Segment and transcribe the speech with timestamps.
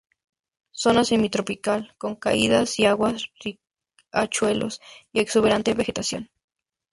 [0.73, 3.13] Zona semitropical con caídas de agua,
[3.43, 4.81] riachuelos
[5.13, 6.31] y exuberante vegetación.